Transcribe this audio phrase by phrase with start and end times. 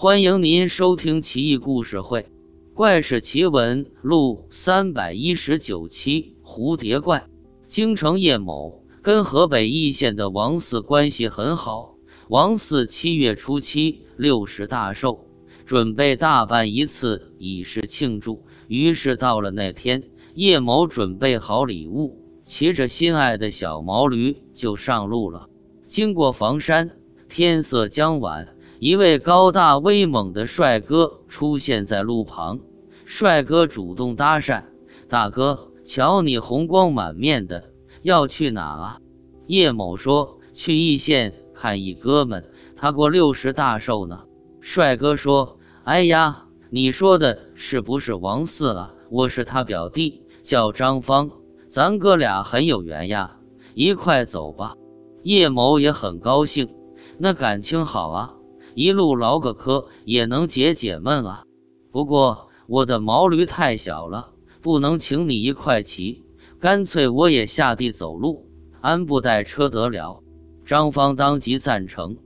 [0.00, 2.20] 欢迎您收听《奇异故事会·
[2.72, 7.18] 怪事奇闻录》三百一十九期《蝴蝶怪》。
[7.66, 11.96] 京城叶某跟河北易县的王四关系很好。
[12.28, 15.26] 王四七月初七六十大寿，
[15.66, 18.44] 准备大办一次以示庆祝。
[18.68, 20.04] 于是到了那天，
[20.36, 25.48] 叶某准备好礼物，骑着心爱的小毛驴就上路了。
[25.88, 26.88] 经过房山，
[27.28, 28.54] 天色将晚。
[28.80, 32.60] 一位高大威猛的帅哥出现在路旁，
[33.04, 34.62] 帅哥主动搭讪
[35.10, 37.72] ：“大哥，瞧你红光满面的，
[38.02, 39.00] 要去哪啊？”
[39.48, 44.20] 叶某说：“去易县看一哥们，他过六十大寿呢。”
[44.60, 48.94] 帅哥说：“哎呀，你说的是不是王四啊？
[49.10, 51.28] 我是他表弟，叫张芳，
[51.66, 53.38] 咱哥俩很有缘呀，
[53.74, 54.76] 一块走吧。”
[55.24, 56.68] 叶某也很高兴，
[57.18, 58.34] 那感情好啊。
[58.78, 61.42] 一路唠个嗑也能解解闷啊。
[61.90, 64.30] 不过我的毛驴太小了，
[64.62, 66.22] 不能请你一块骑，
[66.60, 68.46] 干脆我也下地走路，
[68.80, 70.22] 安步带车得了。
[70.64, 72.18] 张芳当即赞成。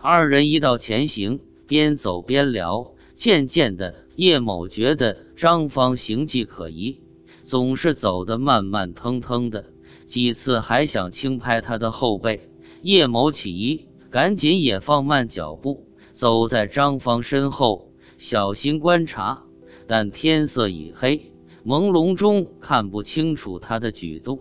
[0.00, 2.92] 二人一道前行，边走边聊。
[3.14, 7.00] 渐渐的，叶某觉得张芳行迹可疑，
[7.44, 9.64] 总是走得慢慢腾腾的，
[10.06, 12.50] 几次还想轻拍他的后背。
[12.82, 15.86] 叶某起疑，赶紧也放慢脚步。
[16.20, 19.42] 走在张芳身后，小心观察，
[19.86, 21.32] 但天色已黑，
[21.64, 24.38] 朦胧中看不清楚他的举动。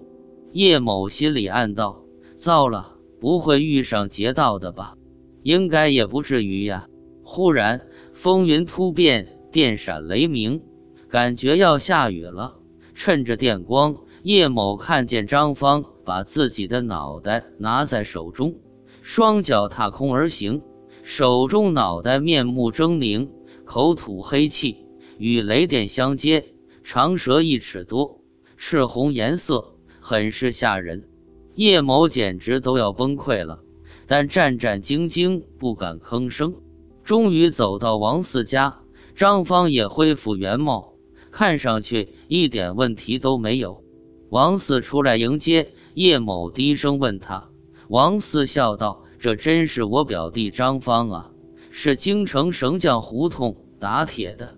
[0.52, 2.04] 叶某心里暗道
[2.36, 4.94] ：“糟了，不会遇上劫道的吧？
[5.44, 6.86] 应该也不至于呀。”
[7.24, 10.62] 忽然，风云突变，电闪雷鸣，
[11.08, 12.58] 感觉要下雨了。
[12.94, 18.54] 趁着电光，叶某看见张芳把自己的脑袋拿在手中，
[19.02, 20.62] 双脚踏空而行。
[21.12, 23.30] 手中脑袋面目狰狞，
[23.66, 24.86] 口吐黑气，
[25.18, 28.22] 与雷电相接，长舌一尺多，
[28.58, 31.10] 赤红颜色，很是吓人。
[31.56, 33.64] 叶某简直都要崩溃了，
[34.06, 36.54] 但战战兢兢，不敢吭声。
[37.04, 38.82] 终于走到王四家，
[39.16, 40.94] 张芳也恢复原貌，
[41.32, 43.84] 看上去一点问题都没有。
[44.30, 47.50] 王四出来迎接叶某，低声问他。
[47.88, 49.06] 王四笑道。
[49.20, 51.32] 这真是我表弟张芳啊，
[51.72, 54.56] 是京城绳匠胡同打铁的。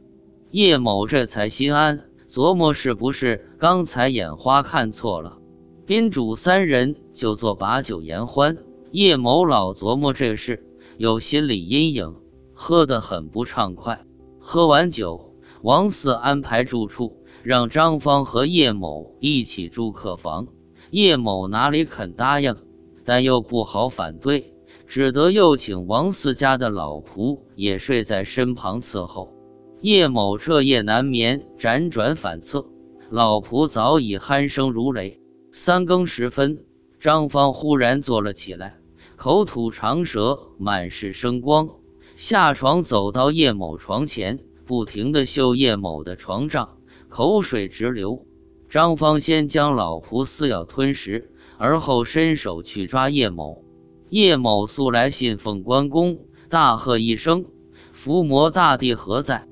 [0.51, 1.99] 叶某这才心安，
[2.29, 5.39] 琢磨是不是刚才眼花看错了。
[5.87, 8.55] 宾主三人就做把酒言欢，
[8.91, 10.63] 叶某老琢磨这事，
[10.97, 12.15] 有心理阴影，
[12.53, 14.05] 喝得很不畅快。
[14.39, 20.47] 喝完酒，王四安排住处，让张芳和叶某一起住客房。
[20.91, 22.55] 叶某哪里肯答应，
[23.03, 24.50] 但又不好反对。
[24.93, 29.33] 只得又请王四家的老仆也睡在身旁伺候。
[29.79, 32.65] 叶某彻夜难眠，辗转反侧，
[33.09, 35.21] 老仆早已鼾声如雷。
[35.53, 36.65] 三更时分，
[36.99, 38.81] 张芳忽然坐了起来，
[39.15, 41.69] 口吐长舌，满是生光，
[42.17, 46.67] 下床走到叶某床前，不停地嗅叶某的床帐，
[47.07, 48.25] 口水直流。
[48.67, 53.63] 张芳先将老仆撕咬吞食，而后伸手去抓叶某。
[54.11, 57.45] 叶某素来信奉关公，大喝一声
[57.93, 59.47] ：“伏魔大帝何在？”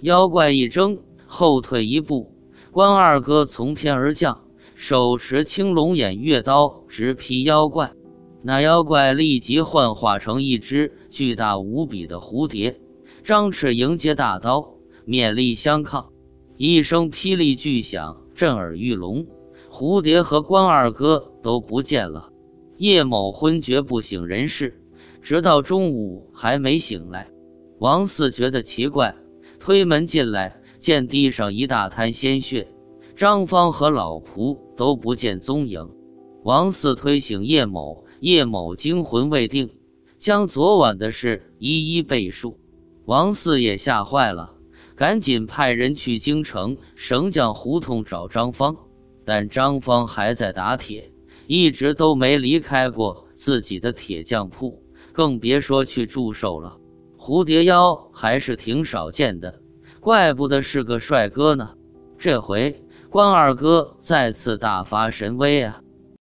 [0.00, 2.32] 妖怪一怔，后退一步。
[2.70, 4.44] 关二哥从天而降，
[4.76, 7.94] 手持青龙偃月刀，直劈妖怪。
[8.42, 12.80] 那妖怪立即幻化成一只巨大无比的蝴蝶，
[13.24, 14.74] 张翅迎接大刀，
[15.04, 16.12] 勉力相抗。
[16.56, 19.26] 一声霹雳巨响，震耳欲聋，
[19.68, 22.30] 蝴蝶和关二哥都不见了。
[22.78, 24.80] 叶某昏厥不省人事，
[25.22, 27.28] 直到中午还没醒来。
[27.78, 29.14] 王四觉得奇怪，
[29.58, 32.68] 推门进来，见地上一大滩鲜血，
[33.14, 35.88] 张芳和老仆都不见踪影。
[36.42, 39.70] 王四推醒叶某，叶某惊魂未定，
[40.18, 42.60] 将昨晚的事一一背述。
[43.04, 44.54] 王四也吓坏了，
[44.94, 48.76] 赶紧派人去京城绳匠胡同找张芳，
[49.24, 51.10] 但张芳还在打铁。
[51.46, 54.82] 一直都没离开过自己的铁匠铺，
[55.12, 56.76] 更别说去祝寿了。
[57.16, 59.60] 蝴蝶妖还是挺少见的，
[60.00, 61.70] 怪不得是个帅哥呢。
[62.18, 65.80] 这回关二哥再次大发神威啊！